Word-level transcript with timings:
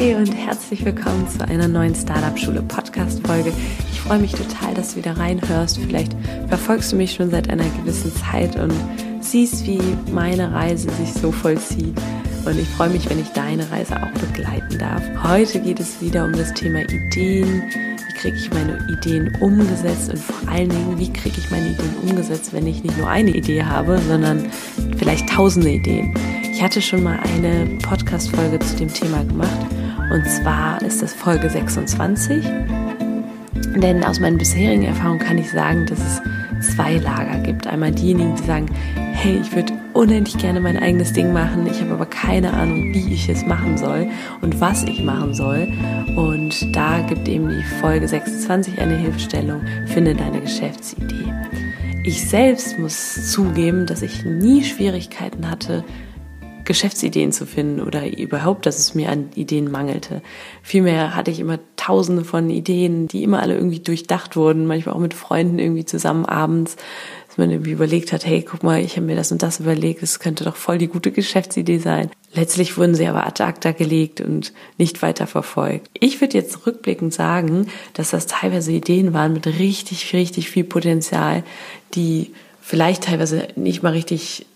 Hey 0.00 0.14
und 0.14 0.32
herzlich 0.32 0.82
willkommen 0.82 1.28
zu 1.28 1.46
einer 1.46 1.68
neuen 1.68 1.94
Startup-Schule 1.94 2.62
Podcast-Folge. 2.62 3.52
Ich 3.92 4.00
freue 4.00 4.18
mich 4.18 4.32
total, 4.32 4.72
dass 4.72 4.92
du 4.92 4.96
wieder 4.96 5.18
reinhörst. 5.18 5.76
Vielleicht 5.76 6.16
verfolgst 6.48 6.90
du 6.90 6.96
mich 6.96 7.12
schon 7.12 7.30
seit 7.30 7.50
einer 7.50 7.68
gewissen 7.68 8.10
Zeit 8.16 8.56
und 8.56 8.72
siehst, 9.20 9.66
wie 9.66 9.78
meine 10.10 10.54
Reise 10.54 10.88
sich 10.92 11.12
so 11.12 11.30
vollzieht. 11.30 11.94
Und 12.46 12.58
ich 12.58 12.66
freue 12.66 12.88
mich, 12.88 13.10
wenn 13.10 13.20
ich 13.20 13.28
deine 13.34 13.70
Reise 13.70 14.02
auch 14.02 14.10
begleiten 14.12 14.78
darf. 14.78 15.02
Heute 15.22 15.60
geht 15.60 15.80
es 15.80 16.00
wieder 16.00 16.24
um 16.24 16.32
das 16.32 16.54
Thema 16.54 16.80
Ideen. 16.80 17.64
Wie 17.70 18.14
kriege 18.14 18.38
ich 18.38 18.50
meine 18.50 18.78
Ideen 18.90 19.36
umgesetzt 19.42 20.08
und 20.08 20.18
vor 20.18 20.48
allen 20.48 20.70
Dingen, 20.70 20.98
wie 20.98 21.12
kriege 21.12 21.36
ich 21.36 21.50
meine 21.50 21.72
Ideen 21.72 21.94
umgesetzt, 22.08 22.54
wenn 22.54 22.66
ich 22.66 22.82
nicht 22.82 22.96
nur 22.96 23.10
eine 23.10 23.32
Idee 23.32 23.64
habe, 23.64 23.98
sondern 24.08 24.50
vielleicht 24.96 25.28
tausende 25.28 25.68
Ideen. 25.68 26.14
Ich 26.50 26.62
hatte 26.62 26.80
schon 26.80 27.02
mal 27.02 27.20
eine 27.20 27.66
Podcast-Folge 27.82 28.58
zu 28.60 28.76
dem 28.76 28.92
Thema 28.92 29.24
gemacht 29.24 29.69
und 30.10 30.26
zwar 30.26 30.82
ist 30.82 31.02
das 31.02 31.14
Folge 31.14 31.48
26. 31.48 32.44
Denn 33.76 34.04
aus 34.04 34.18
meinen 34.18 34.38
bisherigen 34.38 34.82
Erfahrungen 34.82 35.20
kann 35.20 35.38
ich 35.38 35.50
sagen, 35.50 35.86
dass 35.86 35.98
es 36.00 36.74
zwei 36.74 36.96
Lager 36.96 37.38
gibt. 37.38 37.66
Einmal 37.66 37.92
diejenigen, 37.92 38.34
die 38.34 38.42
sagen, 38.42 38.66
hey, 38.94 39.38
ich 39.40 39.54
würde 39.54 39.72
unendlich 39.92 40.38
gerne 40.38 40.60
mein 40.60 40.78
eigenes 40.78 41.12
Ding 41.12 41.32
machen, 41.32 41.66
ich 41.66 41.80
habe 41.80 41.92
aber 41.92 42.06
keine 42.06 42.52
Ahnung, 42.52 42.92
wie 42.92 43.12
ich 43.12 43.28
es 43.28 43.44
machen 43.46 43.76
soll 43.76 44.08
und 44.40 44.60
was 44.60 44.82
ich 44.84 45.02
machen 45.04 45.34
soll. 45.34 45.68
Und 46.16 46.74
da 46.74 47.00
gibt 47.00 47.28
eben 47.28 47.48
die 47.48 47.62
Folge 47.80 48.08
26 48.08 48.80
eine 48.80 48.96
Hilfestellung, 48.96 49.62
finde 49.86 50.14
deine 50.14 50.40
Geschäftsidee. 50.40 51.32
Ich 52.02 52.28
selbst 52.28 52.78
muss 52.78 53.30
zugeben, 53.30 53.86
dass 53.86 54.02
ich 54.02 54.24
nie 54.24 54.64
Schwierigkeiten 54.64 55.50
hatte, 55.50 55.84
Geschäftsideen 56.70 57.32
zu 57.32 57.46
finden 57.46 57.80
oder 57.80 58.16
überhaupt, 58.16 58.64
dass 58.64 58.78
es 58.78 58.94
mir 58.94 59.08
an 59.08 59.30
Ideen 59.34 59.72
mangelte. 59.72 60.22
Vielmehr 60.62 61.16
hatte 61.16 61.32
ich 61.32 61.40
immer 61.40 61.58
tausende 61.74 62.22
von 62.22 62.48
Ideen, 62.48 63.08
die 63.08 63.24
immer 63.24 63.42
alle 63.42 63.56
irgendwie 63.56 63.80
durchdacht 63.80 64.36
wurden, 64.36 64.66
manchmal 64.68 64.94
auch 64.94 65.00
mit 65.00 65.12
Freunden 65.12 65.58
irgendwie 65.58 65.84
zusammen 65.84 66.26
abends, 66.26 66.76
dass 67.26 67.38
man 67.38 67.50
irgendwie 67.50 67.72
überlegt 67.72 68.12
hat, 68.12 68.24
hey, 68.24 68.42
guck 68.48 68.62
mal, 68.62 68.80
ich 68.80 68.94
habe 68.94 69.06
mir 69.06 69.16
das 69.16 69.32
und 69.32 69.42
das 69.42 69.58
überlegt, 69.58 70.00
es 70.04 70.20
könnte 70.20 70.44
doch 70.44 70.54
voll 70.54 70.78
die 70.78 70.86
gute 70.86 71.10
Geschäftsidee 71.10 71.78
sein. 71.78 72.08
Letztlich 72.34 72.78
wurden 72.78 72.94
sie 72.94 73.08
aber 73.08 73.26
ad 73.26 73.42
acta 73.42 73.72
gelegt 73.72 74.20
und 74.20 74.52
nicht 74.78 75.02
weiter 75.02 75.26
verfolgt. 75.26 75.88
Ich 75.92 76.20
würde 76.20 76.38
jetzt 76.38 76.68
rückblickend 76.68 77.12
sagen, 77.12 77.66
dass 77.94 78.10
das 78.10 78.28
teilweise 78.28 78.70
Ideen 78.70 79.12
waren 79.12 79.32
mit 79.32 79.48
richtig, 79.48 80.12
richtig 80.12 80.50
viel 80.50 80.62
Potenzial, 80.62 81.42
die 81.94 82.30
vielleicht 82.60 83.06
teilweise 83.06 83.48
nicht 83.56 83.82
mal 83.82 83.90
richtig 83.90 84.46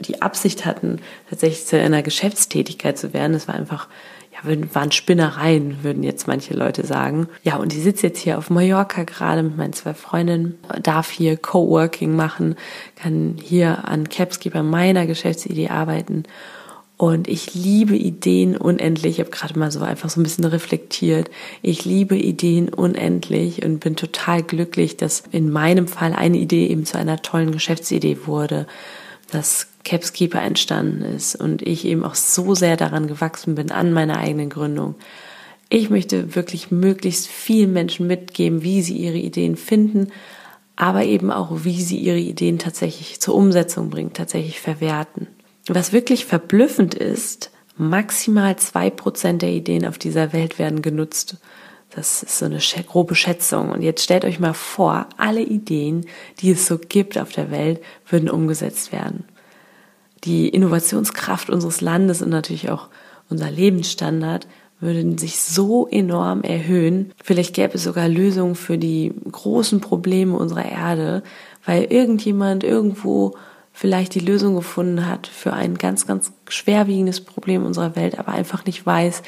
die 0.00 0.22
Absicht 0.22 0.64
hatten, 0.64 1.00
tatsächlich 1.30 1.66
zu 1.66 1.78
einer 1.78 2.02
Geschäftstätigkeit 2.02 2.98
zu 2.98 3.12
werden. 3.12 3.34
Es 3.34 3.48
war 3.48 3.54
einfach, 3.54 3.88
ja, 4.32 4.74
waren 4.74 4.92
Spinnereien, 4.92 5.82
würden 5.82 6.02
jetzt 6.02 6.26
manche 6.26 6.54
Leute 6.54 6.84
sagen. 6.84 7.28
Ja, 7.42 7.56
und 7.56 7.72
ich 7.72 7.82
sitze 7.82 8.08
jetzt 8.08 8.20
hier 8.20 8.38
auf 8.38 8.50
Mallorca 8.50 9.04
gerade 9.04 9.42
mit 9.42 9.56
meinen 9.56 9.72
zwei 9.72 9.94
Freundinnen, 9.94 10.58
darf 10.82 11.10
hier 11.10 11.36
Coworking 11.36 12.16
machen, 12.16 12.56
kann 12.96 13.36
hier 13.42 13.86
an 13.86 14.08
Capski 14.08 14.50
bei 14.50 14.62
meiner 14.62 15.06
Geschäftsidee 15.06 15.68
arbeiten. 15.68 16.24
Und 16.96 17.26
ich 17.26 17.54
liebe 17.54 17.96
Ideen 17.96 18.56
unendlich. 18.56 19.14
Ich 19.14 19.20
habe 19.20 19.30
gerade 19.30 19.58
mal 19.58 19.72
so 19.72 19.80
einfach 19.80 20.10
so 20.10 20.20
ein 20.20 20.22
bisschen 20.22 20.44
reflektiert. 20.44 21.28
Ich 21.60 21.84
liebe 21.84 22.16
Ideen 22.16 22.68
unendlich 22.68 23.64
und 23.64 23.80
bin 23.80 23.96
total 23.96 24.44
glücklich, 24.44 24.96
dass 24.96 25.24
in 25.32 25.50
meinem 25.50 25.88
Fall 25.88 26.12
eine 26.12 26.38
Idee 26.38 26.68
eben 26.68 26.86
zu 26.86 26.96
einer 26.96 27.20
tollen 27.20 27.50
Geschäftsidee 27.50 28.26
wurde. 28.26 28.68
Das 29.32 29.66
Capskeeper 29.84 30.42
entstanden 30.42 31.02
ist 31.02 31.36
und 31.36 31.62
ich 31.62 31.84
eben 31.84 32.04
auch 32.04 32.14
so 32.14 32.54
sehr 32.54 32.76
daran 32.76 33.06
gewachsen 33.06 33.54
bin 33.54 33.70
an 33.70 33.92
meiner 33.92 34.18
eigenen 34.18 34.48
Gründung. 34.48 34.96
Ich 35.68 35.90
möchte 35.90 36.34
wirklich 36.34 36.70
möglichst 36.70 37.26
vielen 37.28 37.72
Menschen 37.72 38.06
mitgeben, 38.06 38.62
wie 38.62 38.82
sie 38.82 38.96
ihre 38.96 39.18
Ideen 39.18 39.56
finden, 39.56 40.10
aber 40.76 41.04
eben 41.04 41.30
auch, 41.30 41.64
wie 41.64 41.80
sie 41.82 41.98
ihre 41.98 42.18
Ideen 42.18 42.58
tatsächlich 42.58 43.20
zur 43.20 43.34
Umsetzung 43.34 43.90
bringen, 43.90 44.12
tatsächlich 44.12 44.60
verwerten. 44.60 45.28
Was 45.68 45.92
wirklich 45.92 46.24
verblüffend 46.24 46.94
ist, 46.94 47.50
maximal 47.76 48.56
zwei 48.56 48.90
Prozent 48.90 49.42
der 49.42 49.50
Ideen 49.50 49.86
auf 49.86 49.98
dieser 49.98 50.32
Welt 50.32 50.58
werden 50.58 50.82
genutzt. 50.82 51.36
Das 51.90 52.22
ist 52.22 52.38
so 52.38 52.46
eine 52.46 52.58
grobe 52.86 53.14
Schätzung. 53.14 53.70
Und 53.70 53.82
jetzt 53.82 54.02
stellt 54.02 54.24
euch 54.24 54.40
mal 54.40 54.52
vor, 54.52 55.06
alle 55.16 55.42
Ideen, 55.42 56.06
die 56.40 56.50
es 56.50 56.66
so 56.66 56.78
gibt 56.78 57.18
auf 57.18 57.30
der 57.30 57.50
Welt, 57.50 57.80
würden 58.08 58.28
umgesetzt 58.28 58.92
werden 58.92 59.24
die 60.24 60.48
Innovationskraft 60.48 61.50
unseres 61.50 61.80
Landes 61.80 62.22
und 62.22 62.30
natürlich 62.30 62.70
auch 62.70 62.88
unser 63.28 63.50
Lebensstandard 63.50 64.46
würden 64.80 65.18
sich 65.18 65.40
so 65.40 65.86
enorm 65.86 66.42
erhöhen. 66.42 67.12
Vielleicht 67.22 67.54
gäbe 67.54 67.74
es 67.74 67.84
sogar 67.84 68.08
Lösungen 68.08 68.54
für 68.54 68.76
die 68.76 69.14
großen 69.30 69.80
Probleme 69.80 70.36
unserer 70.36 70.66
Erde, 70.66 71.22
weil 71.64 71.84
irgendjemand 71.84 72.64
irgendwo 72.64 73.34
vielleicht 73.72 74.14
die 74.14 74.20
Lösung 74.20 74.54
gefunden 74.54 75.08
hat 75.08 75.26
für 75.26 75.52
ein 75.52 75.78
ganz, 75.78 76.06
ganz 76.06 76.32
schwerwiegendes 76.48 77.22
Problem 77.22 77.64
unserer 77.64 77.96
Welt, 77.96 78.18
aber 78.18 78.32
einfach 78.32 78.66
nicht 78.66 78.84
weiß, 78.84 79.22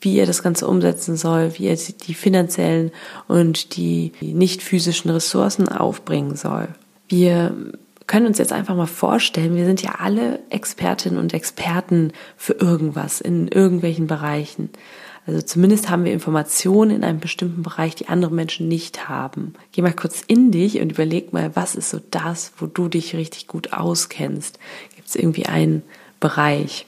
wie 0.00 0.18
er 0.18 0.26
das 0.26 0.42
Ganze 0.42 0.66
umsetzen 0.66 1.16
soll, 1.16 1.58
wie 1.58 1.66
er 1.66 1.76
die 1.76 2.14
finanziellen 2.14 2.90
und 3.28 3.76
die 3.76 4.12
nicht 4.20 4.62
physischen 4.62 5.10
Ressourcen 5.10 5.68
aufbringen 5.68 6.36
soll. 6.36 6.68
Wir 7.08 7.54
können 8.10 8.26
uns 8.26 8.38
jetzt 8.38 8.52
einfach 8.52 8.74
mal 8.74 8.86
vorstellen, 8.86 9.54
wir 9.54 9.64
sind 9.64 9.82
ja 9.82 10.00
alle 10.00 10.40
Expertinnen 10.50 11.16
und 11.16 11.32
Experten 11.32 12.12
für 12.36 12.54
irgendwas 12.54 13.20
in 13.20 13.46
irgendwelchen 13.46 14.08
Bereichen. 14.08 14.68
Also 15.28 15.42
zumindest 15.42 15.90
haben 15.90 16.04
wir 16.04 16.12
Informationen 16.12 16.90
in 16.90 17.04
einem 17.04 17.20
bestimmten 17.20 17.62
Bereich, 17.62 17.94
die 17.94 18.08
andere 18.08 18.32
Menschen 18.32 18.66
nicht 18.66 19.08
haben. 19.08 19.54
Geh 19.70 19.80
mal 19.82 19.92
kurz 19.92 20.24
in 20.26 20.50
dich 20.50 20.80
und 20.80 20.90
überleg 20.90 21.32
mal, 21.32 21.54
was 21.54 21.76
ist 21.76 21.90
so 21.90 22.00
das, 22.10 22.50
wo 22.58 22.66
du 22.66 22.88
dich 22.88 23.14
richtig 23.14 23.46
gut 23.46 23.72
auskennst? 23.72 24.58
Gibt 24.96 25.06
es 25.06 25.14
irgendwie 25.14 25.46
einen 25.46 25.84
Bereich? 26.18 26.86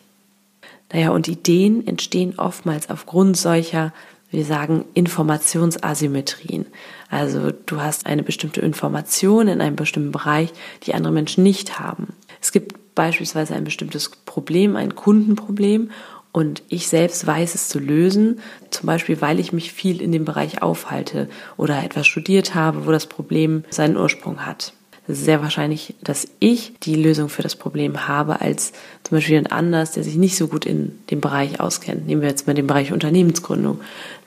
Naja, 0.93 1.11
und 1.11 1.28
Ideen 1.28 1.87
entstehen 1.87 2.34
oftmals 2.37 2.91
aufgrund 2.91 3.37
solcher 3.37 3.93
wir 4.32 4.44
sagen 4.44 4.87
Informationsasymmetrien. 4.94 6.66
Also 7.09 7.53
du 7.53 7.81
hast 7.81 8.06
eine 8.06 8.22
bestimmte 8.22 8.62
Information 8.62 9.47
in 9.47 9.60
einem 9.60 9.76
bestimmten 9.76 10.10
Bereich, 10.10 10.53
die 10.84 10.94
andere 10.94 11.12
Menschen 11.12 11.44
nicht 11.44 11.78
haben. 11.78 12.15
Es 12.41 12.50
gibt 12.50 12.94
beispielsweise 12.94 13.54
ein 13.54 13.65
bestimmtes 13.65 14.10
Problem, 14.10 14.75
ein 14.75 14.94
Kundenproblem 14.94 15.91
und 16.32 16.62
ich 16.69 16.88
selbst 16.88 17.26
weiß 17.26 17.54
es 17.54 17.69
zu 17.69 17.78
lösen, 17.78 18.41
zum 18.70 18.87
Beispiel 18.87 19.20
weil 19.20 19.38
ich 19.38 19.53
mich 19.53 19.72
viel 19.72 20.00
in 20.00 20.12
dem 20.12 20.25
Bereich 20.25 20.62
aufhalte 20.62 21.28
oder 21.59 21.84
etwas 21.84 22.06
studiert 22.06 22.54
habe, 22.54 22.87
wo 22.87 22.91
das 22.91 23.06
Problem 23.06 23.64
seinen 23.69 23.99
Ursprung 23.99 24.47
hat. 24.47 24.72
Sehr 25.08 25.42
wahrscheinlich, 25.42 25.94
dass 26.02 26.28
ich 26.38 26.74
die 26.82 26.94
Lösung 26.94 27.28
für 27.28 27.42
das 27.42 27.56
Problem 27.56 28.06
habe, 28.06 28.40
als 28.40 28.72
zum 29.02 29.16
Beispiel 29.16 29.34
jemand 29.34 29.52
anders, 29.52 29.92
der 29.92 30.04
sich 30.04 30.14
nicht 30.14 30.36
so 30.36 30.46
gut 30.46 30.64
in 30.64 30.98
dem 31.10 31.20
Bereich 31.20 31.58
auskennt. 31.58 32.06
Nehmen 32.06 32.22
wir 32.22 32.28
jetzt 32.28 32.46
mal 32.46 32.54
den 32.54 32.68
Bereich 32.68 32.93
Unternehmensgründung 32.93 33.81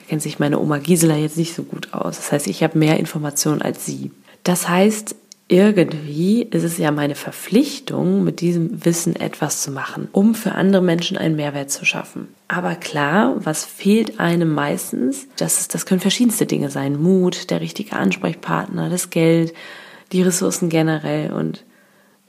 kennt 0.08 0.22
sich 0.22 0.40
meine 0.40 0.60
Oma 0.60 0.78
Gisela 0.78 1.16
jetzt 1.16 1.38
nicht 1.38 1.54
so 1.54 1.64
gut 1.64 1.94
aus. 1.94 2.18
Das 2.18 2.32
heißt, 2.32 2.48
ich 2.48 2.64
habe 2.64 2.78
mehr 2.78 3.00
Informationen 3.00 3.62
als 3.62 3.86
sie. 3.86 4.12
Das 4.44 4.70
heißt, 4.70 5.16
irgendwie 5.48 6.42
ist 6.44 6.64
es 6.64 6.78
ja 6.78 6.92
meine 6.92 7.14
Verpflichtung, 7.14 8.24
mit 8.24 8.42
diesem 8.42 8.84
Wissen 8.84 9.16
etwas 9.16 9.62
zu 9.62 9.72
machen, 9.72 10.08
um 10.12 10.34
für 10.34 10.54
andere 10.54 10.82
Menschen 10.82 11.18
einen 11.18 11.36
Mehrwert 11.36 11.70
zu 11.70 11.86
schaffen. 11.86 12.30
Aber 12.48 12.76
klar, 12.76 13.36
was 13.40 13.64
fehlt 13.64 14.20
einem 14.20 14.54
meistens? 14.54 15.28
Das, 15.38 15.68
das 15.68 15.86
können 15.86 16.02
verschiedenste 16.02 16.48
Dinge 16.48 16.72
sein. 16.72 17.02
Mut, 17.02 17.52
der 17.52 17.62
richtige 17.62 17.96
Ansprechpartner, 17.96 18.90
das 18.90 19.12
Geld, 19.12 19.54
die 20.12 20.22
Ressourcen 20.22 20.70
generell 20.70 21.32
und 21.32 21.64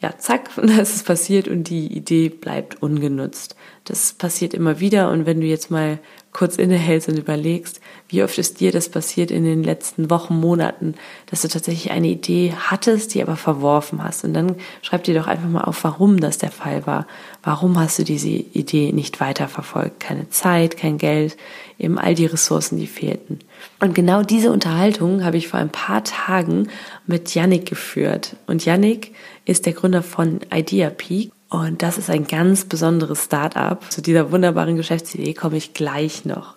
ja, 0.01 0.17
zack, 0.19 0.51
das 0.57 0.95
ist 0.95 1.07
passiert 1.07 1.49
und 1.49 1.65
die 1.65 1.87
Idee 1.97 2.29
bleibt 2.29 2.83
ungenutzt. 2.83 3.57
Das 3.87 4.13
passiert 4.13 4.53
immer 4.53 4.81
wieder 4.81 5.11
und 5.11 5.27
wenn 5.27 5.41
du 5.41 5.47
jetzt 5.47 5.71
mal 5.71 6.01
kurz 6.33 6.57
innehältst 6.57 7.09
und 7.09 7.19
überlegst, 7.19 7.81
wie 8.09 8.23
oft 8.23 8.37
ist 8.37 8.61
dir 8.61 8.71
das 8.71 8.91
passiert 8.91 9.31
in 9.31 9.45
den 9.45 9.63
letzten 9.63 10.11
Wochen, 10.11 10.35
Monaten, 10.35 10.95
dass 11.27 11.41
du 11.41 11.49
tatsächlich 11.49 11.93
eine 11.93 12.09
Idee 12.09 12.53
hattest, 12.55 13.15
die 13.15 13.23
aber 13.23 13.37
verworfen 13.37 14.05
hast. 14.05 14.25
Und 14.25 14.35
dann 14.35 14.57
schreib 14.83 15.05
dir 15.05 15.15
doch 15.15 15.29
einfach 15.29 15.49
mal 15.49 15.63
auf, 15.63 15.83
warum 15.85 16.21
das 16.21 16.37
der 16.37 16.51
Fall 16.51 16.87
war. 16.87 17.07
Warum 17.43 17.79
hast 17.79 17.99
du 17.99 18.05
diese 18.05 18.29
Idee 18.29 18.93
nicht 18.93 19.19
weiterverfolgt? 19.21 20.01
Keine 20.01 20.29
Zeit, 20.29 20.77
kein 20.77 20.99
Geld, 20.99 21.39
eben 21.79 21.97
all 21.97 22.15
die 22.15 22.27
Ressourcen, 22.27 22.77
die 22.77 22.87
fehlten. 22.87 23.39
Und 23.81 23.95
genau 23.95 24.23
diese 24.23 24.53
Unterhaltung 24.53 25.25
habe 25.25 25.39
ich 25.39 25.49
vor 25.49 25.61
ein 25.61 25.71
paar 25.71 26.05
Tagen 26.05 26.69
mit 27.07 27.35
Yannick 27.35 27.67
geführt. 27.67 28.37
Und 28.47 28.65
Yannick 28.65 29.15
ist 29.47 29.65
der 29.65 29.73
Gründer 29.73 30.03
von 30.03 30.41
Idea 30.53 30.91
Peak 30.91 31.31
und 31.49 31.83
das 31.83 31.99
ist 31.99 32.11
ein 32.11 32.27
ganz 32.27 32.65
besonderes 32.65 33.25
Startup. 33.25 33.81
Zu 33.91 34.03
dieser 34.03 34.33
wunderbaren 34.33 34.77
Geschäftsidee 34.77 35.35
komme 35.35 35.57
ich 35.57 35.75
gleich 35.75 36.25
noch. 36.25 36.57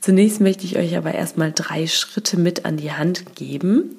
Zunächst 0.00 0.40
möchte 0.40 0.64
ich 0.64 0.78
euch 0.78 0.96
aber 0.96 1.14
erstmal 1.14 1.52
drei 1.52 1.86
Schritte 1.86 2.38
mit 2.38 2.64
an 2.64 2.76
die 2.76 2.92
Hand 2.92 3.34
geben. 3.34 3.96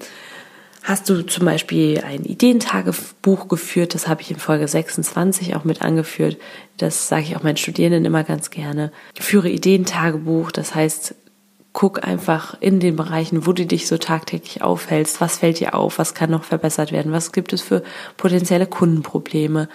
Hast 0.83 1.09
du 1.09 1.23
zum 1.23 1.45
Beispiel 1.45 2.01
ein 2.03 2.23
Ideentagebuch 2.23 3.47
geführt? 3.47 3.93
Das 3.93 4.07
habe 4.07 4.21
ich 4.21 4.31
in 4.31 4.39
Folge 4.39 4.67
26 4.67 5.55
auch 5.55 5.63
mit 5.63 5.83
angeführt. 5.83 6.37
Das 6.77 7.07
sage 7.07 7.23
ich 7.23 7.35
auch 7.35 7.43
meinen 7.43 7.57
Studierenden 7.57 8.05
immer 8.05 8.23
ganz 8.23 8.49
gerne. 8.49 8.91
Führe 9.19 9.49
Ideentagebuch, 9.49 10.51
das 10.51 10.73
heißt, 10.73 11.13
guck 11.73 12.03
einfach 12.05 12.57
in 12.59 12.79
den 12.79 12.95
Bereichen, 12.95 13.45
wo 13.45 13.53
du 13.53 13.65
dich 13.65 13.87
so 13.87 13.97
tagtäglich 13.97 14.63
aufhältst. 14.63 15.21
Was 15.21 15.37
fällt 15.37 15.59
dir 15.59 15.75
auf? 15.75 15.99
Was 15.99 16.15
kann 16.15 16.31
noch 16.31 16.43
verbessert 16.43 16.91
werden? 16.91 17.11
Was 17.11 17.31
gibt 17.31 17.53
es 17.53 17.61
für 17.61 17.83
potenzielle 18.17 18.65
Kundenprobleme? 18.65 19.69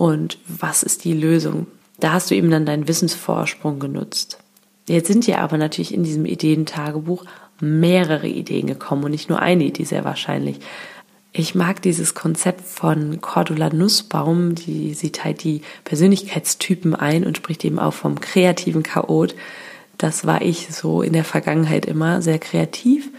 Und 0.00 0.38
was 0.48 0.82
ist 0.82 1.04
die 1.04 1.12
Lösung. 1.12 1.66
Da 1.98 2.14
hast 2.14 2.30
du 2.30 2.34
eben 2.34 2.50
dann 2.50 2.64
deinen 2.64 2.88
Wissensvorsprung 2.88 3.78
genutzt. 3.78 4.38
Jetzt 4.88 5.08
sind 5.08 5.26
dir 5.26 5.40
aber 5.40 5.58
natürlich 5.58 5.92
in 5.92 6.04
diesem 6.04 6.24
Ideentagebuch 6.24 7.26
mehrere 7.60 8.26
Ideen 8.26 8.66
gekommen 8.66 9.04
und 9.04 9.10
nicht 9.10 9.28
nur 9.28 9.40
eine 9.40 9.64
Idee 9.64 9.84
sehr 9.84 10.02
wahrscheinlich. 10.02 10.58
Ich 11.32 11.54
mag 11.54 11.82
dieses 11.82 12.14
Konzept 12.14 12.62
von 12.62 13.20
Cordula 13.20 13.68
Nussbaum, 13.68 14.54
die, 14.54 14.94
sie 14.94 15.12
teilt 15.12 15.44
die 15.44 15.60
Persönlichkeitstypen 15.84 16.94
ein 16.94 17.26
und 17.26 17.36
spricht 17.36 17.62
eben 17.66 17.78
auch 17.78 17.92
vom 17.92 18.20
kreativen 18.20 18.82
Chaot. 18.82 19.34
Das 19.98 20.26
war 20.26 20.40
ich 20.40 20.68
so 20.70 21.02
in 21.02 21.12
der 21.12 21.24
Vergangenheit 21.24 21.84
immer 21.84 22.22
sehr 22.22 22.38
kreativ, 22.38 23.10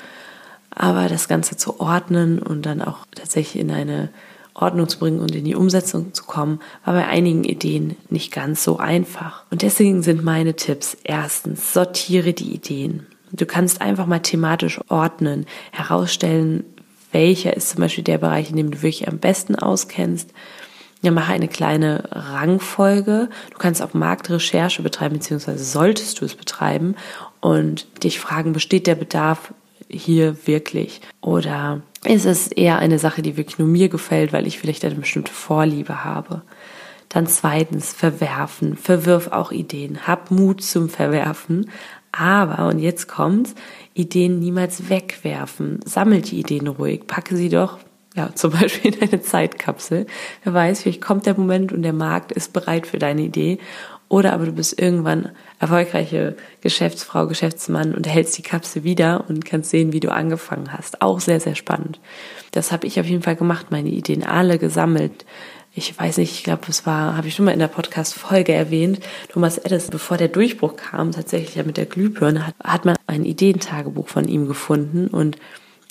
aber 0.72 1.10
das 1.10 1.28
Ganze 1.28 1.58
zu 1.58 1.80
ordnen 1.80 2.40
und 2.40 2.66
dann 2.66 2.82
auch 2.82 3.06
tatsächlich 3.14 3.62
in 3.62 3.70
eine 3.70 4.10
Ordnung 4.54 4.90
zu 4.90 5.00
bringen 5.00 5.20
und 5.20 5.34
in 5.36 5.46
die 5.46 5.56
Umsetzung 5.56 6.14
zu 6.14 6.24
kommen, 6.26 6.60
war 6.84 6.94
bei 6.94 7.08
einigen 7.08 7.44
Ideen 7.44 7.96
nicht 8.10 8.32
ganz 8.32 8.64
so 8.64 8.78
einfach. 8.78 9.44
Und 9.50 9.62
deswegen 9.62 10.04
sind 10.04 10.24
meine 10.24 10.56
Tipps 10.56 10.98
erstens, 11.04 11.74
sortiere 11.74 12.34
die 12.34 12.54
Ideen. 12.54 13.06
Du 13.32 13.46
kannst 13.46 13.82
einfach 13.82 14.08
mal 14.08 14.20
thematisch 14.20 14.80
ordnen, 14.90 15.46
herausstellen, 15.72 16.66
welcher 17.12 17.56
ist 17.56 17.70
zum 17.70 17.82
Beispiel 17.82 18.04
der 18.04 18.18
Bereich, 18.18 18.50
in 18.50 18.58
dem 18.58 18.72
du 18.72 18.82
wirklich 18.82 19.08
am 19.08 19.20
besten 19.20 19.56
auskennst. 19.56 20.32
Ja, 21.02 21.12
mache 21.12 21.34
eine 21.34 21.48
kleine 21.48 22.04
Rangfolge. 22.12 23.30
Du 23.52 23.58
kannst 23.58 23.82
auch 23.82 23.94
Marktrecherche 23.94 24.84
betreiben, 24.84 25.16
beziehungsweise 25.16 25.64
solltest 25.64 26.22
du 26.22 26.26
es 26.26 26.36
betreiben 26.36 26.96
und 27.40 28.04
dich 28.04 28.20
fragen, 28.20 28.54
besteht 28.54 28.86
der 28.86 28.96
Bedarf 28.96 29.54
hier 29.92 30.48
wirklich? 30.48 31.02
Oder 31.22 31.82
ist 32.06 32.26
es 32.26 32.48
eher 32.48 32.80
eine 32.80 33.00
Sache, 33.00 33.22
die 33.22 33.38
wirklich 33.38 33.60
nur 33.60 33.68
mir 33.68 33.90
gefällt, 33.90 34.34
weil 34.34 34.48
ich 34.48 34.60
vielleicht 34.60 34.86
eine 34.86 34.96
bestimmte 34.96 35.32
Vorliebe 35.32 36.04
habe? 36.04 36.42
Dann 37.10 37.28
zweitens, 37.28 37.92
verwerfen. 37.92 38.78
Verwirf 38.78 39.28
auch 39.28 39.52
Ideen. 39.52 40.08
Hab 40.08 40.32
Mut 40.32 40.64
zum 40.64 40.90
Verwerfen. 40.90 41.70
Aber, 42.12 42.68
und 42.68 42.80
jetzt 42.80 43.08
kommt's, 43.08 43.54
Ideen 43.94 44.40
niemals 44.40 44.90
wegwerfen. 44.90 45.80
Sammel 45.86 46.22
die 46.22 46.40
Ideen 46.40 46.68
ruhig. 46.68 47.08
Packe 47.08 47.36
sie 47.36 47.50
doch 47.50 47.80
ja, 48.16 48.30
zum 48.36 48.52
Beispiel 48.52 48.96
in 48.96 49.02
eine 49.02 49.22
Zeitkapsel. 49.22 50.06
Wer 50.44 50.54
weiß, 50.54 50.82
vielleicht 50.82 51.02
kommt 51.02 51.26
der 51.26 51.38
Moment 51.38 51.72
und 51.72 51.82
der 51.84 51.94
Markt 51.94 52.32
ist 52.32 52.54
bereit 52.54 52.88
für 52.88 53.00
deine 53.00 53.22
Idee 53.22 53.60
oder 54.12 54.34
aber 54.34 54.46
du 54.46 54.52
bist 54.52 54.80
irgendwann 54.80 55.30
erfolgreiche 55.60 56.36
Geschäftsfrau, 56.60 57.28
Geschäftsmann 57.28 57.96
und 57.96 58.06
hältst 58.08 58.38
die 58.38 58.42
Kapsel 58.42 58.84
wieder 58.84 59.24
und 59.30 59.46
kannst 59.46 59.70
sehen, 59.70 59.94
wie 59.94 60.02
du 60.02 60.12
angefangen 60.12 60.74
hast. 60.74 61.02
Auch 61.02 61.22
sehr, 61.22 61.40
sehr 61.40 61.56
spannend. 61.56 62.02
Das 62.52 62.74
habe 62.74 62.88
ich 62.88 63.00
auf 63.00 63.06
jeden 63.06 63.22
Fall 63.22 63.38
gemacht, 63.38 63.68
meine 63.70 63.88
Ideen 63.88 64.24
alle 64.24 64.60
gesammelt. 64.60 65.26
Ich 65.74 65.98
weiß 65.98 66.18
nicht, 66.18 66.34
ich 66.34 66.44
glaube, 66.44 66.64
es 66.68 66.86
war, 66.86 67.16
habe 67.16 67.30
ich 67.30 67.36
schon 67.36 67.46
mal 67.46 67.54
in 67.54 67.60
der 67.60 67.70
Podcast-Folge 67.70 68.52
erwähnt, 68.52 69.00
Thomas 69.30 69.58
Edison, 69.58 69.92
bevor 69.92 70.18
der 70.18 70.28
Durchbruch 70.28 70.76
kam, 70.76 71.14
tatsächlich 71.14 71.56
ja 71.56 71.64
mit 71.64 71.78
der 71.78 71.86
Glühbirne, 71.86 72.48
hat, 72.48 72.56
hat 72.62 72.84
man 72.84 72.98
ein 73.08 73.24
Ideentagebuch 73.24 74.10
von 74.10 74.28
ihm 74.28 74.46
gefunden 74.46 75.08
und 75.08 75.38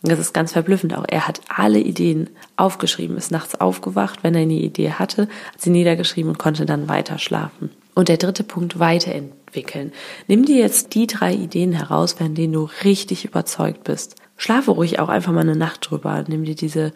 das 0.02 0.18
ist 0.18 0.34
ganz 0.34 0.52
verblüffend 0.52 0.94
auch. 0.94 1.04
Er 1.08 1.26
hat 1.26 1.40
alle 1.48 1.78
Ideen 1.78 2.28
aufgeschrieben, 2.56 3.16
ist 3.16 3.30
nachts 3.30 3.58
aufgewacht, 3.58 4.18
wenn 4.22 4.34
er 4.34 4.42
eine 4.42 4.52
Idee 4.52 4.92
hatte, 4.92 5.22
hat 5.22 5.60
sie 5.62 5.70
niedergeschrieben 5.70 6.32
und 6.32 6.38
konnte 6.38 6.66
dann 6.66 6.86
weiter 6.86 7.18
schlafen. 7.18 7.70
Und 8.00 8.08
der 8.08 8.16
dritte 8.16 8.44
Punkt, 8.44 8.78
weiterentwickeln. 8.78 9.92
Nimm 10.26 10.46
dir 10.46 10.56
jetzt 10.56 10.94
die 10.94 11.06
drei 11.06 11.34
Ideen 11.34 11.74
heraus, 11.74 12.14
von 12.14 12.34
denen 12.34 12.54
du 12.54 12.70
richtig 12.82 13.26
überzeugt 13.26 13.84
bist. 13.84 14.16
Schlafe 14.38 14.70
ruhig 14.70 15.00
auch 15.00 15.10
einfach 15.10 15.34
mal 15.34 15.42
eine 15.42 15.54
Nacht 15.54 15.90
drüber. 15.90 16.24
Nimm 16.26 16.46
dir 16.46 16.54
diese 16.54 16.94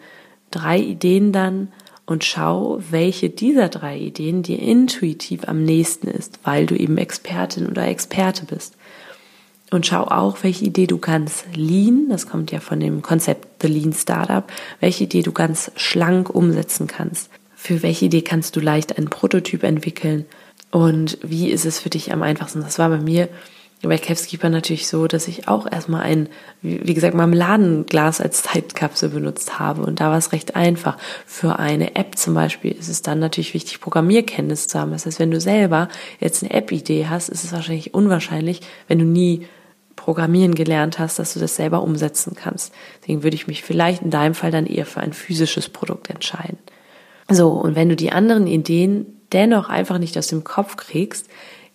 drei 0.49 0.79
Ideen 0.79 1.31
dann 1.31 1.67
und 2.07 2.23
schau, 2.23 2.79
welche 2.89 3.29
dieser 3.29 3.69
drei 3.69 3.99
Ideen 3.99 4.41
dir 4.41 4.57
intuitiv 4.57 5.47
am 5.47 5.63
nächsten 5.63 6.07
ist, 6.07 6.39
weil 6.41 6.65
du 6.65 6.75
eben 6.75 6.97
Expertin 6.97 7.67
oder 7.67 7.85
Experte 7.85 8.45
bist. 8.45 8.75
Und 9.69 9.85
schau 9.85 10.05
auch, 10.05 10.37
welche 10.41 10.65
Idee 10.65 10.87
du 10.87 10.97
ganz 10.97 11.45
lean, 11.53 12.07
das 12.09 12.25
kommt 12.25 12.51
ja 12.51 12.59
von 12.59 12.79
dem 12.79 13.03
Konzept 13.03 13.61
The 13.61 13.67
Lean 13.67 13.93
Startup, 13.93 14.51
welche 14.79 15.03
Idee 15.03 15.21
du 15.21 15.33
ganz 15.33 15.71
schlank 15.75 16.31
umsetzen 16.31 16.87
kannst. 16.87 17.29
Für 17.55 17.83
welche 17.83 18.05
Idee 18.05 18.23
kannst 18.23 18.55
du 18.55 18.59
leicht 18.59 18.97
einen 18.97 19.11
Prototyp 19.11 19.61
entwickeln 19.61 20.25
und 20.75 21.19
wie 21.21 21.51
ist 21.51 21.63
es 21.63 21.79
für 21.79 21.89
dich 21.89 22.11
am 22.11 22.21
einfachsten? 22.21 22.59
Das 22.59 22.79
war 22.79 22.89
bei 22.89 22.97
mir 22.97 23.29
bei 23.81 23.97
Kevskeeper 23.97 24.49
natürlich 24.49 24.89
so, 24.89 25.07
dass 25.07 25.29
ich 25.29 25.47
auch 25.47 25.71
erstmal 25.71 26.01
ein, 26.01 26.27
wie 26.61 26.93
gesagt, 26.93 27.15
Marmeladenglas 27.15 28.19
als 28.19 28.43
Zeitkapsel 28.43 29.07
benutzt 29.07 29.57
habe. 29.57 29.83
Und 29.83 30.01
da 30.01 30.09
war 30.09 30.17
es 30.17 30.33
recht 30.33 30.57
einfach. 30.57 30.97
Für 31.25 31.59
eine 31.59 31.95
App 31.95 32.17
zum 32.17 32.33
Beispiel 32.33 32.73
ist 32.73 32.89
es 32.89 33.01
dann 33.01 33.19
natürlich 33.19 33.53
wichtig, 33.53 33.79
Programmierkenntnis 33.79 34.67
zu 34.67 34.77
haben. 34.77 34.91
Das 34.91 35.05
heißt, 35.05 35.17
wenn 35.17 35.31
du 35.31 35.39
selber 35.39 35.87
jetzt 36.19 36.43
eine 36.43 36.53
App-Idee 36.53 37.07
hast, 37.07 37.29
ist 37.29 37.45
es 37.45 37.53
wahrscheinlich 37.53 37.93
unwahrscheinlich, 37.93 38.59
wenn 38.89 38.99
du 38.99 39.05
nie 39.05 39.47
Programmieren 39.95 40.55
gelernt 40.55 40.99
hast, 40.99 41.19
dass 41.19 41.35
du 41.35 41.39
das 41.39 41.55
selber 41.55 41.83
umsetzen 41.83 42.35
kannst. 42.35 42.73
Deswegen 42.99 43.23
würde 43.23 43.35
ich 43.35 43.47
mich 43.47 43.63
vielleicht 43.63 44.01
in 44.01 44.09
deinem 44.09 44.33
Fall 44.33 44.51
dann 44.51 44.65
eher 44.65 44.85
für 44.85 44.99
ein 44.99 45.13
physisches 45.13 45.69
Produkt 45.69 46.09
entscheiden. 46.09 46.57
So, 47.29 47.51
und 47.51 47.77
wenn 47.77 47.87
du 47.87 47.95
die 47.95 48.11
anderen 48.11 48.45
Ideen 48.45 49.14
dennoch 49.31 49.69
einfach 49.69 49.97
nicht 49.97 50.17
aus 50.17 50.27
dem 50.27 50.43
Kopf 50.43 50.77
kriegst, 50.77 51.27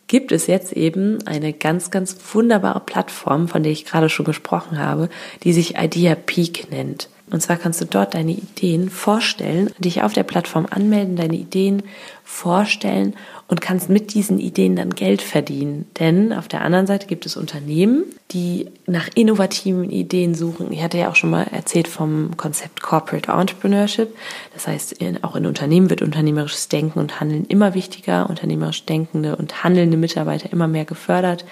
gibt 0.06 0.32
es 0.32 0.49
jetzt 0.49 0.73
eben 0.73 1.25
eine 1.26 1.52
ganz, 1.52 1.93
ganz 1.93 2.17
wunderbare 2.32 2.81
Plattform, 2.81 3.47
von 3.47 3.62
der 3.62 3.71
ich 3.71 3.85
gerade 3.85 4.09
schon 4.09 4.26
gesprochen 4.26 4.78
habe, 4.78 5.09
die 5.45 5.52
sich 5.52 5.76
Idea 5.76 6.16
Peak 6.16 6.71
nennt. 6.71 7.09
Und 7.31 7.41
zwar 7.41 7.57
kannst 7.57 7.81
du 7.81 7.85
dort 7.85 8.15
deine 8.15 8.33
Ideen 8.33 8.91
vorstellen, 8.91 9.71
dich 9.79 10.03
auf 10.03 10.13
der 10.13 10.25
Plattform 10.25 10.67
anmelden, 10.69 11.17
deine 11.17 11.37
Ideen 11.37 11.83
vorstellen 12.25 13.15
und 13.49 13.61
kannst 13.61 13.89
mit 13.89 14.15
diesen 14.15 14.39
Ideen 14.39 14.77
dann 14.77 14.91
Geld 14.91 15.23
verdienen. 15.23 15.87
Denn 15.99 16.33
auf 16.33 16.47
der 16.47 16.63
anderen 16.63 16.87
Seite 16.87 17.07
gibt 17.07 17.27
es 17.27 17.37
Unternehmen, 17.37 18.05
die 18.31 18.69
nach 18.87 19.09
innovativen 19.15 19.91
Ideen 19.91 20.35
suchen. 20.35 20.73
Ich 20.73 20.83
hatte 20.83 20.99
ja 20.99 21.11
auch 21.11 21.17
schon 21.17 21.31
mal 21.31 21.47
erzählt 21.51 21.89
vom 21.89 22.37
Konzept 22.37 22.81
Corporate 22.81 23.33
Entrepreneurship. 23.33 24.15
Das 24.55 24.69
heißt, 24.69 24.97
auch 25.23 25.35
in 25.35 25.47
Unternehmen 25.47 25.91
wird 25.91 26.03
unternehmerisches 26.03 26.69
Denken 26.69 27.01
und 27.01 27.21
Handeln 27.21 27.45
immer 27.47 27.75
wichtiger, 27.75 28.31
unternehmerisch 28.31 28.87
denkende 28.87 29.35
und 29.37 29.65
handelnde 29.65 29.97
Mitarbeiter 29.97 30.53
immer 30.53 30.69
mehr 30.69 30.85
gefördert. 30.85 31.45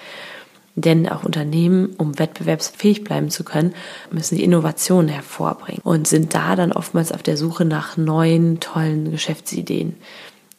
Denn 0.81 1.09
auch 1.09 1.23
Unternehmen, 1.23 1.93
um 1.97 2.17
wettbewerbsfähig 2.19 3.03
bleiben 3.03 3.29
zu 3.29 3.43
können, 3.43 3.73
müssen 4.11 4.37
die 4.37 4.43
Innovationen 4.43 5.09
hervorbringen 5.09 5.81
und 5.83 6.07
sind 6.07 6.33
da 6.33 6.55
dann 6.55 6.71
oftmals 6.71 7.11
auf 7.11 7.21
der 7.21 7.35
Suche 7.35 7.65
nach 7.65 7.97
neuen, 7.97 8.59
tollen 8.59 9.11
Geschäftsideen. 9.11 9.95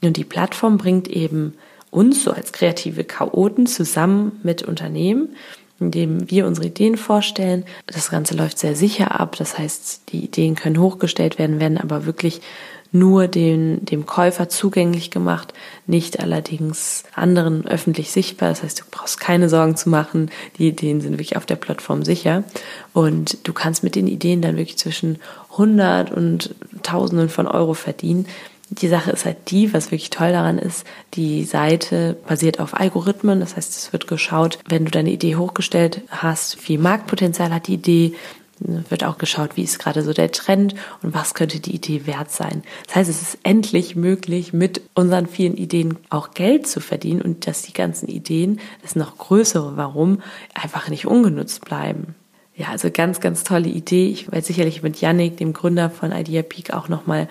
Und 0.03 0.17
die 0.17 0.25
Plattform 0.25 0.77
bringt 0.77 1.09
eben 1.09 1.55
uns 1.91 2.23
so 2.23 2.33
als 2.33 2.53
kreative 2.53 3.05
Chaoten 3.05 3.67
zusammen 3.67 4.41
mit 4.43 4.62
Unternehmen, 4.62 5.37
indem 5.79 6.31
wir 6.31 6.47
unsere 6.47 6.67
Ideen 6.67 6.97
vorstellen. 6.97 7.65
Das 7.87 8.11
Ganze 8.11 8.37
läuft 8.37 8.59
sehr 8.59 8.77
sicher 8.77 9.19
ab. 9.19 9.37
Das 9.39 9.59
heißt, 9.59 10.12
die 10.12 10.25
Ideen 10.25 10.55
können 10.55 10.79
hochgestellt 10.79 11.39
werden, 11.39 11.61
werden 11.61 11.79
aber 11.79 12.05
wirklich 12.05 12.43
nur 12.92 13.28
den, 13.28 13.85
dem 13.85 14.06
Käufer 14.06 14.49
zugänglich 14.49 15.11
gemacht, 15.11 15.54
nicht 15.87 16.20
allerdings 16.20 17.04
anderen 17.14 17.66
öffentlich 17.66 18.11
sichtbar. 18.11 18.49
Das 18.49 18.62
heißt, 18.62 18.80
du 18.80 18.85
brauchst 18.90 19.20
keine 19.20 19.49
Sorgen 19.49 19.76
zu 19.76 19.88
machen. 19.88 20.30
Die 20.59 20.68
Ideen 20.68 21.00
sind 21.00 21.12
wirklich 21.12 21.37
auf 21.37 21.47
der 21.47 21.56
Plattform 21.56 22.04
sicher. 22.04 22.44
Und 22.92 23.47
du 23.47 23.52
kannst 23.52 23.85
mit 23.85 23.94
den 23.94 24.09
Ideen 24.09 24.42
dann 24.42 24.56
wirklich 24.56 24.78
zwischen 24.78 25.18
100 25.52 26.11
und 26.11 26.54
Tausenden 26.82 27.28
von 27.28 27.47
Euro 27.47 27.75
verdienen 27.75 28.26
Die 28.70 28.88
Sache 28.88 29.11
ist 29.11 29.25
halt 29.25 29.50
die, 29.50 29.75
was 29.75 29.90
wirklich 29.90 30.11
toll 30.11 30.30
daran 30.30 30.56
ist, 30.56 30.87
die 31.14 31.42
Seite 31.42 32.16
basiert 32.28 32.61
auf 32.61 32.78
Algorithmen. 32.78 33.40
Das 33.40 33.56
heißt, 33.56 33.76
es 33.76 33.92
wird 33.92 34.06
geschaut, 34.06 34.61
wenn 34.68 34.85
du 34.85 34.92
deine 34.92 35.11
Idee 35.11 35.35
hochgestellt 35.35 36.02
hast, 36.09 36.68
wie 36.68 36.78
Marktpotenzial 36.78 37.52
hat 37.52 37.66
die 37.66 37.75
Idee, 37.75 38.14
wird 38.61 39.05
auch 39.05 39.19
geschaut, 39.19 39.57
wie 39.57 39.62
ist 39.62 39.79
gerade 39.79 40.02
so 40.02 40.12
der 40.12 40.33
Trend 40.33 40.75
und 41.02 41.14
was 41.14 41.35
könnte 41.35 41.61
die 41.61 41.75
Idee 41.75 42.07
wert 42.07 42.31
sein. 42.31 42.62
Das 42.87 42.97
heißt, 42.97 43.11
es 43.11 43.23
ist 43.23 43.38
endlich 43.43 43.97
möglich, 43.97 44.52
mit 44.52 44.83
unseren 44.95 45.26
vielen 45.26 45.57
Ideen 45.57 45.97
auch 46.11 46.33
Geld 46.35 46.67
zu 46.67 46.81
verdienen 46.81 47.23
und 47.23 47.47
dass 47.47 47.62
die 47.62 47.73
ganzen 47.73 48.09
Ideen, 48.09 48.61
das 48.83 48.97
noch 48.97 49.19
größere 49.19 49.76
Warum, 49.76 50.23
einfach 50.55 50.88
nicht 50.88 51.07
ungenutzt 51.07 51.64
bleiben. 51.64 52.14
Ja, 52.55 52.69
also 52.69 52.90
ganz, 52.90 53.21
ganz 53.21 53.43
tolle 53.43 53.69
Idee. 53.69 54.09
Ich 54.09 54.31
werde 54.31 54.45
sicherlich 54.45 54.83
mit 54.83 55.00
Yannick, 55.00 55.38
dem 55.38 55.55
Gründer 55.55 55.88
von 55.88 56.12
Idea 56.12 56.43
Peak, 56.43 56.75
auch 56.75 56.88
nochmal 56.88 57.26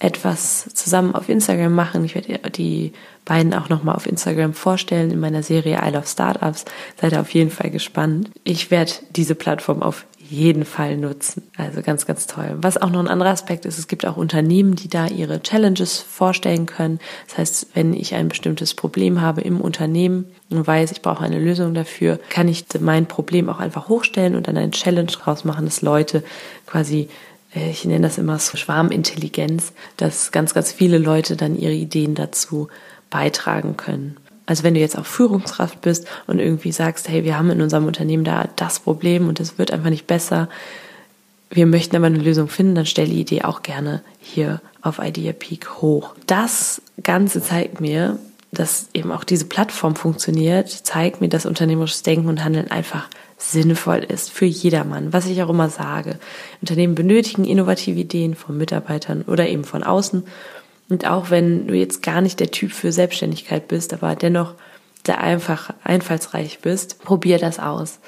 etwas 0.00 0.68
zusammen 0.74 1.14
auf 1.14 1.28
Instagram 1.28 1.74
machen. 1.74 2.04
Ich 2.04 2.14
werde 2.14 2.38
die 2.50 2.92
beiden 3.24 3.54
auch 3.54 3.68
nochmal 3.68 3.94
auf 3.94 4.06
Instagram 4.06 4.52
vorstellen 4.52 5.10
in 5.10 5.20
meiner 5.20 5.42
Serie 5.42 5.80
I 5.82 5.90
Love 5.90 6.06
Startups. 6.06 6.64
Seid 7.00 7.16
auf 7.16 7.30
jeden 7.30 7.50
Fall 7.50 7.70
gespannt. 7.70 8.30
Ich 8.42 8.70
werde 8.70 8.92
diese 9.10 9.34
Plattform 9.34 9.82
auf 9.82 10.06
jeden 10.28 10.64
Fall 10.64 10.96
nutzen. 10.96 11.42
Also 11.56 11.82
ganz, 11.82 12.06
ganz 12.06 12.26
toll. 12.26 12.56
Was 12.60 12.76
auch 12.76 12.90
noch 12.90 13.00
ein 13.00 13.08
anderer 13.08 13.30
Aspekt 13.30 13.64
ist, 13.64 13.78
es 13.78 13.88
gibt 13.88 14.06
auch 14.06 14.16
Unternehmen, 14.16 14.74
die 14.76 14.88
da 14.88 15.06
ihre 15.06 15.42
Challenges 15.42 15.98
vorstellen 15.98 16.66
können. 16.66 16.98
Das 17.28 17.38
heißt, 17.38 17.66
wenn 17.74 17.92
ich 17.94 18.14
ein 18.14 18.28
bestimmtes 18.28 18.74
Problem 18.74 19.20
habe 19.20 19.40
im 19.42 19.60
Unternehmen 19.60 20.26
und 20.50 20.66
weiß, 20.66 20.92
ich 20.92 21.02
brauche 21.02 21.24
eine 21.24 21.38
Lösung 21.38 21.74
dafür, 21.74 22.18
kann 22.30 22.48
ich 22.48 22.64
mein 22.80 23.06
Problem 23.06 23.48
auch 23.48 23.60
einfach 23.60 23.88
hochstellen 23.88 24.34
und 24.34 24.48
dann 24.48 24.56
eine 24.56 24.70
Challenge 24.70 25.06
draus 25.06 25.44
machen, 25.44 25.66
dass 25.66 25.82
Leute 25.82 26.24
quasi 26.66 27.08
äh, 27.54 27.70
ich 27.70 27.84
nenne 27.84 28.06
das 28.06 28.18
immer 28.18 28.38
so 28.38 28.56
Schwarmintelligenz, 28.56 29.72
dass 29.96 30.32
ganz, 30.32 30.54
ganz 30.54 30.72
viele 30.72 30.98
Leute 30.98 31.36
dann 31.36 31.56
ihre 31.56 31.72
Ideen 31.72 32.14
dazu 32.14 32.68
beitragen 33.10 33.76
können. 33.76 34.16
Also 34.46 34.62
wenn 34.62 34.74
du 34.74 34.80
jetzt 34.80 34.98
auch 34.98 35.06
Führungskraft 35.06 35.80
bist 35.80 36.06
und 36.26 36.38
irgendwie 36.38 36.72
sagst, 36.72 37.08
hey, 37.08 37.24
wir 37.24 37.38
haben 37.38 37.50
in 37.50 37.62
unserem 37.62 37.86
Unternehmen 37.86 38.24
da 38.24 38.48
das 38.56 38.80
Problem 38.80 39.28
und 39.28 39.40
es 39.40 39.58
wird 39.58 39.70
einfach 39.70 39.90
nicht 39.90 40.06
besser, 40.06 40.48
wir 41.50 41.66
möchten 41.66 41.96
aber 41.96 42.06
eine 42.06 42.18
Lösung 42.18 42.48
finden, 42.48 42.74
dann 42.74 42.86
stell 42.86 43.06
die 43.06 43.20
Idee 43.20 43.42
auch 43.42 43.62
gerne 43.62 44.02
hier 44.20 44.60
auf 44.82 44.98
Idea 44.98 45.32
Peak 45.32 45.80
hoch. 45.80 46.14
Das 46.26 46.82
Ganze 47.02 47.40
zeigt 47.40 47.80
mir, 47.80 48.18
dass 48.50 48.88
eben 48.92 49.12
auch 49.12 49.24
diese 49.24 49.46
Plattform 49.46 49.96
funktioniert, 49.96 50.68
zeigt 50.68 51.20
mir, 51.20 51.28
dass 51.28 51.46
unternehmerisches 51.46 52.02
Denken 52.02 52.28
und 52.28 52.44
Handeln 52.44 52.70
einfach 52.70 53.08
sinnvoll 53.36 53.98
ist 53.98 54.30
für 54.30 54.46
jedermann, 54.46 55.12
was 55.12 55.26
ich 55.26 55.42
auch 55.42 55.48
immer 55.48 55.68
sage. 55.68 56.18
Unternehmen 56.60 56.94
benötigen 56.94 57.44
innovative 57.44 58.00
Ideen 58.00 58.34
von 58.34 58.56
Mitarbeitern 58.56 59.22
oder 59.22 59.48
eben 59.48 59.64
von 59.64 59.82
außen 59.82 60.24
und 60.88 61.06
auch 61.06 61.30
wenn 61.30 61.66
du 61.66 61.74
jetzt 61.74 62.02
gar 62.02 62.20
nicht 62.20 62.40
der 62.40 62.50
Typ 62.50 62.72
für 62.72 62.92
Selbstständigkeit 62.92 63.68
bist, 63.68 63.92
aber 63.94 64.16
dennoch 64.16 64.54
sehr 65.06 65.20
einfach 65.20 65.72
einfallsreich 65.82 66.60
bist, 66.60 67.02
probier 67.02 67.38
das 67.38 67.58
aus. 67.58 68.00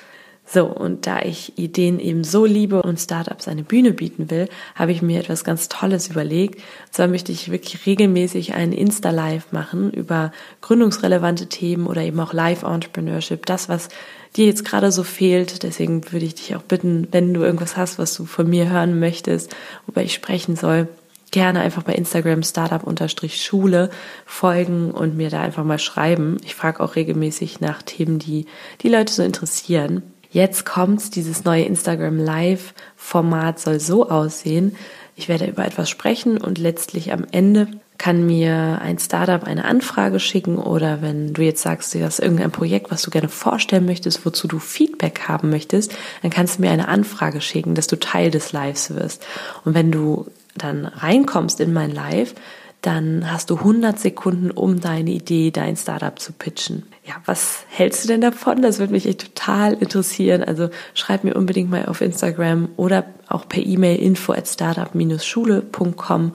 So, 0.48 0.66
und 0.66 1.08
da 1.08 1.22
ich 1.22 1.58
Ideen 1.58 1.98
eben 1.98 2.22
so 2.22 2.44
liebe 2.44 2.80
und 2.80 3.00
Startups 3.00 3.48
eine 3.48 3.64
Bühne 3.64 3.92
bieten 3.92 4.30
will, 4.30 4.48
habe 4.76 4.92
ich 4.92 5.02
mir 5.02 5.18
etwas 5.18 5.42
ganz 5.42 5.68
Tolles 5.68 6.08
überlegt. 6.08 6.54
Und 6.56 6.94
zwar 6.94 7.08
möchte 7.08 7.32
ich 7.32 7.50
wirklich 7.50 7.84
regelmäßig 7.84 8.54
einen 8.54 8.72
Insta-Live 8.72 9.50
machen 9.50 9.90
über 9.90 10.30
gründungsrelevante 10.60 11.48
Themen 11.48 11.88
oder 11.88 12.02
eben 12.02 12.20
auch 12.20 12.32
Live-Entrepreneurship. 12.32 13.44
Das, 13.44 13.68
was 13.68 13.88
dir 14.36 14.46
jetzt 14.46 14.64
gerade 14.64 14.92
so 14.92 15.02
fehlt. 15.02 15.64
Deswegen 15.64 16.12
würde 16.12 16.26
ich 16.26 16.36
dich 16.36 16.54
auch 16.54 16.62
bitten, 16.62 17.08
wenn 17.10 17.34
du 17.34 17.42
irgendwas 17.42 17.76
hast, 17.76 17.98
was 17.98 18.14
du 18.14 18.24
von 18.24 18.48
mir 18.48 18.70
hören 18.70 19.00
möchtest, 19.00 19.56
worüber 19.86 20.02
ich 20.02 20.14
sprechen 20.14 20.54
soll, 20.54 20.86
gerne 21.30 21.60
einfach 21.60 21.82
bei 21.82 21.94
Instagram 21.94 22.42
Startup-Schule 22.42 23.90
folgen 24.24 24.90
und 24.90 25.16
mir 25.16 25.30
da 25.30 25.42
einfach 25.42 25.64
mal 25.64 25.78
schreiben. 25.78 26.38
Ich 26.44 26.54
frage 26.54 26.80
auch 26.80 26.96
regelmäßig 26.96 27.60
nach 27.60 27.82
Themen, 27.82 28.18
die 28.18 28.46
die 28.82 28.88
Leute 28.88 29.12
so 29.12 29.22
interessieren. 29.22 30.02
Jetzt 30.30 30.66
kommt's, 30.66 31.10
dieses 31.10 31.44
neue 31.44 31.64
Instagram 31.64 32.18
Live 32.18 32.74
Format 32.96 33.58
soll 33.58 33.80
so 33.80 34.08
aussehen. 34.10 34.76
Ich 35.14 35.28
werde 35.28 35.46
über 35.46 35.64
etwas 35.64 35.88
sprechen 35.88 36.38
und 36.38 36.58
letztlich 36.58 37.12
am 37.12 37.24
Ende 37.30 37.68
kann 37.98 38.26
mir 38.26 38.78
ein 38.82 38.98
Startup 38.98 39.42
eine 39.44 39.64
Anfrage 39.64 40.20
schicken 40.20 40.58
oder 40.58 41.00
wenn 41.00 41.32
du 41.32 41.42
jetzt 41.42 41.62
sagst, 41.62 41.94
du 41.94 42.04
hast 42.04 42.18
irgendein 42.18 42.50
Projekt, 42.50 42.90
was 42.90 43.02
du 43.02 43.10
gerne 43.10 43.30
vorstellen 43.30 43.86
möchtest, 43.86 44.26
wozu 44.26 44.46
du 44.46 44.58
Feedback 44.58 45.22
haben 45.28 45.48
möchtest, 45.48 45.96
dann 46.20 46.30
kannst 46.30 46.58
du 46.58 46.62
mir 46.62 46.70
eine 46.70 46.88
Anfrage 46.88 47.40
schicken, 47.40 47.74
dass 47.74 47.86
du 47.86 47.98
Teil 47.98 48.30
des 48.30 48.52
Lives 48.52 48.94
wirst. 48.94 49.26
Und 49.64 49.74
wenn 49.74 49.90
du 49.90 50.26
dann 50.58 50.86
reinkommst 50.86 51.60
in 51.60 51.72
mein 51.72 51.92
Live, 51.92 52.34
dann 52.82 53.32
hast 53.32 53.50
du 53.50 53.56
100 53.56 53.98
Sekunden, 53.98 54.50
um 54.50 54.80
deine 54.80 55.10
Idee, 55.10 55.50
dein 55.50 55.76
Startup 55.76 56.16
zu 56.18 56.32
pitchen. 56.32 56.84
Ja, 57.04 57.14
was 57.24 57.64
hältst 57.68 58.04
du 58.04 58.08
denn 58.08 58.20
davon? 58.20 58.62
Das 58.62 58.78
würde 58.78 58.92
mich 58.92 59.06
echt 59.06 59.34
total 59.34 59.74
interessieren. 59.74 60.44
Also 60.44 60.70
schreib 60.94 61.24
mir 61.24 61.34
unbedingt 61.34 61.70
mal 61.70 61.86
auf 61.86 62.00
Instagram 62.00 62.68
oder 62.76 63.04
auch 63.28 63.48
per 63.48 63.64
E-Mail 63.64 63.98
info 64.00 64.32
at 64.32 64.46
startup-schule.com. 64.46 66.32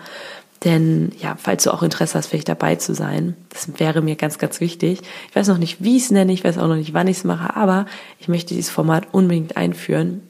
Denn 0.63 1.11
ja, 1.19 1.35
falls 1.41 1.63
du 1.63 1.73
auch 1.73 1.81
Interesse 1.81 2.17
hast, 2.17 2.27
vielleicht 2.27 2.49
dabei 2.49 2.75
zu 2.75 2.93
sein, 2.93 3.35
das 3.49 3.79
wäre 3.79 4.01
mir 4.01 4.15
ganz, 4.15 4.37
ganz 4.37 4.59
wichtig. 4.59 5.01
Ich 5.29 5.35
weiß 5.35 5.47
noch 5.47 5.57
nicht, 5.57 5.83
wie 5.83 5.97
ich 5.97 6.03
es 6.03 6.11
nenne, 6.11 6.31
ich 6.33 6.43
weiß 6.43 6.57
auch 6.59 6.67
noch 6.67 6.75
nicht, 6.75 6.93
wann 6.93 7.07
ich 7.07 7.17
es 7.17 7.23
mache, 7.23 7.55
aber 7.55 7.85
ich 8.19 8.27
möchte 8.27 8.53
dieses 8.53 8.69
Format 8.69 9.07
unbedingt 9.11 9.57
einführen 9.57 10.21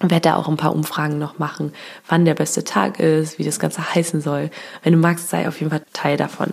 werde 0.00 0.20
da 0.20 0.36
auch 0.36 0.48
ein 0.48 0.56
paar 0.56 0.74
Umfragen 0.74 1.18
noch 1.18 1.38
machen, 1.38 1.72
wann 2.06 2.24
der 2.24 2.34
beste 2.34 2.64
Tag 2.64 3.00
ist, 3.00 3.38
wie 3.38 3.44
das 3.44 3.58
Ganze 3.58 3.94
heißen 3.94 4.20
soll. 4.20 4.50
Wenn 4.82 4.92
du 4.92 4.98
magst, 4.98 5.30
sei 5.30 5.48
auf 5.48 5.58
jeden 5.60 5.70
Fall 5.70 5.82
Teil 5.92 6.16
davon. 6.16 6.52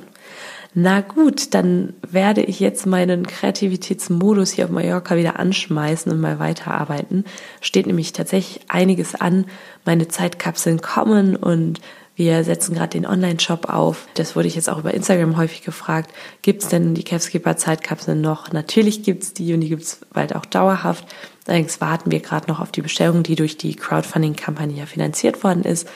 Na 0.75 1.01
gut, 1.01 1.53
dann 1.53 1.93
werde 2.01 2.41
ich 2.41 2.59
jetzt 2.59 2.87
meinen 2.87 3.27
Kreativitätsmodus 3.27 4.51
hier 4.51 4.65
auf 4.65 4.71
Mallorca 4.71 5.15
wieder 5.15 5.37
anschmeißen 5.37 6.11
und 6.11 6.19
mal 6.19 6.39
weiterarbeiten. 6.39 7.25
Steht 7.61 7.85
nämlich 7.85 8.11
tatsächlich 8.11 8.65
einiges 8.69 9.13
an. 9.13 9.45
Meine 9.85 10.07
Zeitkapseln 10.07 10.81
kommen 10.81 11.35
und 11.35 11.79
wir 12.15 12.43
setzen 12.43 12.75
gerade 12.75 12.89
den 12.89 13.05
Online-Shop 13.05 13.69
auf. 13.69 14.07
Das 14.15 14.35
wurde 14.35 14.47
ich 14.47 14.55
jetzt 14.55 14.69
auch 14.69 14.79
über 14.79 14.93
Instagram 14.93 15.37
häufig 15.37 15.63
gefragt. 15.63 16.11
Gibt 16.41 16.63
es 16.63 16.69
denn 16.69 16.95
die 16.95 17.03
Capskipper 17.03 17.57
Zeitkapseln 17.57 18.21
noch? 18.21 18.51
Natürlich 18.51 19.03
gibt 19.03 19.23
es 19.23 19.33
die 19.33 19.53
und 19.53 19.61
die 19.61 19.69
gibt 19.69 19.83
es 19.83 19.99
bald 20.11 20.35
auch 20.35 20.45
dauerhaft. 20.45 21.05
Allerdings 21.47 21.81
warten 21.81 22.11
wir 22.11 22.19
gerade 22.19 22.47
noch 22.47 22.59
auf 22.59 22.71
die 22.71 22.81
Bestellung, 22.81 23.23
die 23.23 23.35
durch 23.35 23.57
die 23.57 23.75
Crowdfunding-Kampagne 23.75 24.77
ja 24.77 24.85
finanziert 24.85 25.43
worden 25.43 25.63
ist. 25.63 25.87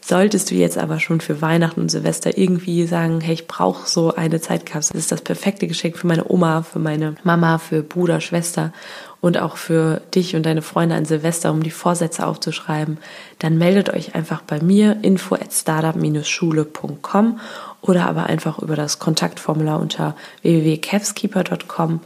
Solltest 0.00 0.50
du 0.50 0.54
jetzt 0.54 0.78
aber 0.78 1.00
schon 1.00 1.20
für 1.20 1.42
Weihnachten 1.42 1.80
und 1.80 1.90
Silvester 1.90 2.38
irgendwie 2.38 2.86
sagen, 2.86 3.20
hey, 3.20 3.34
ich 3.34 3.46
brauche 3.46 3.88
so 3.88 4.14
eine 4.14 4.40
Zeitkapsel, 4.40 4.94
das 4.94 5.02
ist 5.02 5.12
das 5.12 5.20
perfekte 5.22 5.66
Geschenk 5.66 5.98
für 5.98 6.06
meine 6.06 6.30
Oma, 6.30 6.62
für 6.62 6.78
meine 6.78 7.16
Mama, 7.24 7.58
für 7.58 7.82
Bruder, 7.82 8.20
Schwester 8.20 8.72
und 9.20 9.38
auch 9.38 9.56
für 9.56 10.00
dich 10.14 10.36
und 10.36 10.46
deine 10.46 10.62
Freunde 10.62 10.94
an 10.94 11.04
Silvester, 11.04 11.50
um 11.50 11.62
die 11.62 11.72
Vorsätze 11.72 12.26
aufzuschreiben, 12.26 12.98
dann 13.40 13.58
meldet 13.58 13.90
euch 13.90 14.14
einfach 14.14 14.40
bei 14.42 14.62
mir 14.62 14.98
info 15.02 15.34
at 15.34 15.52
startup-schule.com 15.52 17.40
oder 17.82 18.08
aber 18.08 18.26
einfach 18.26 18.60
über 18.60 18.76
das 18.76 19.00
Kontaktformular 19.00 19.80
unter 19.80 20.16
www.capskeeper.com 20.42 22.00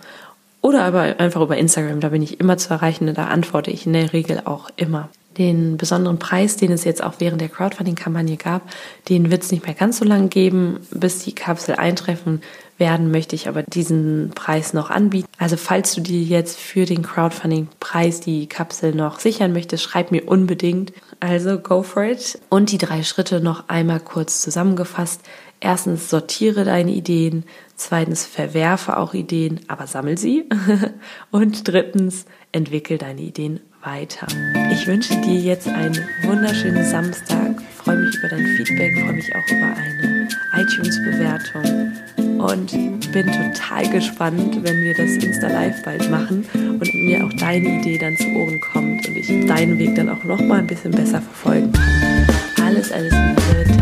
oder 0.62 0.84
aber 0.84 1.18
einfach 1.18 1.42
über 1.42 1.56
Instagram, 1.56 2.00
da 2.00 2.08
bin 2.08 2.22
ich 2.22 2.40
immer 2.40 2.56
zu 2.56 2.70
erreichen 2.70 3.08
und 3.08 3.18
da 3.18 3.26
antworte 3.26 3.70
ich 3.70 3.84
in 3.84 3.92
der 3.92 4.12
Regel 4.12 4.42
auch 4.44 4.70
immer. 4.76 5.10
Den 5.36 5.76
besonderen 5.76 6.18
Preis, 6.18 6.56
den 6.56 6.70
es 6.72 6.84
jetzt 6.84 7.02
auch 7.02 7.14
während 7.18 7.40
der 7.40 7.48
Crowdfunding-Kampagne 7.48 8.36
gab, 8.36 8.62
den 9.08 9.30
wird 9.30 9.42
es 9.42 9.50
nicht 9.50 9.66
mehr 9.66 9.74
ganz 9.74 9.98
so 9.98 10.04
lange 10.04 10.28
geben, 10.28 10.80
bis 10.90 11.20
die 11.20 11.34
Kapsel 11.34 11.76
eintreffen 11.76 12.42
werden, 12.78 13.10
möchte 13.10 13.34
ich 13.34 13.48
aber 13.48 13.62
diesen 13.62 14.32
Preis 14.34 14.72
noch 14.72 14.90
anbieten. 14.90 15.28
Also 15.38 15.56
falls 15.56 15.94
du 15.94 16.00
dir 16.00 16.20
jetzt 16.20 16.58
für 16.58 16.84
den 16.84 17.02
Crowdfunding-Preis 17.02 18.20
die 18.20 18.46
Kapsel 18.46 18.94
noch 18.94 19.20
sichern 19.20 19.52
möchtest, 19.52 19.82
schreib 19.82 20.10
mir 20.10 20.28
unbedingt. 20.28 20.92
Also 21.18 21.58
go 21.58 21.82
for 21.82 22.04
it. 22.04 22.38
Und 22.50 22.70
die 22.70 22.78
drei 22.78 23.02
Schritte 23.02 23.40
noch 23.40 23.68
einmal 23.68 24.00
kurz 24.00 24.42
zusammengefasst. 24.42 25.22
Erstens 25.64 26.10
sortiere 26.10 26.64
deine 26.64 26.90
Ideen. 26.90 27.44
Zweitens 27.76 28.26
verwerfe 28.26 28.96
auch 28.96 29.14
Ideen, 29.14 29.60
aber 29.68 29.86
sammel 29.86 30.18
sie. 30.18 30.48
Und 31.30 31.68
drittens 31.68 32.26
entwickel 32.50 32.98
deine 32.98 33.20
Ideen 33.20 33.60
weiter. 33.80 34.26
Ich 34.72 34.88
wünsche 34.88 35.14
dir 35.20 35.38
jetzt 35.38 35.68
einen 35.68 35.96
wunderschönen 36.24 36.84
Samstag, 36.84 37.62
freue 37.76 37.98
mich 37.98 38.16
über 38.16 38.28
dein 38.28 38.44
Feedback, 38.44 38.92
freue 39.04 39.12
mich 39.12 39.32
auch 39.36 39.52
über 39.52 39.66
eine 39.76 40.28
iTunes-Bewertung 40.60 41.92
und 42.40 43.12
bin 43.12 43.26
total 43.26 43.88
gespannt, 43.88 44.64
wenn 44.64 44.82
wir 44.82 44.94
das 44.96 45.24
Insta 45.24 45.46
Live 45.46 45.80
bald 45.84 46.10
machen 46.10 46.44
und 46.54 46.94
mir 46.94 47.24
auch 47.24 47.32
deine 47.34 47.80
Idee 47.80 47.98
dann 47.98 48.16
zu 48.16 48.26
Ohren 48.34 48.60
kommt 48.72 49.06
und 49.06 49.16
ich 49.16 49.46
deinen 49.46 49.78
Weg 49.78 49.94
dann 49.94 50.08
auch 50.08 50.24
noch 50.24 50.40
mal 50.40 50.58
ein 50.58 50.66
bisschen 50.66 50.90
besser 50.90 51.22
verfolgen 51.22 51.72
kann. 51.72 52.66
Alles, 52.66 52.90
alles 52.90 53.12
Liebe. 53.12 53.81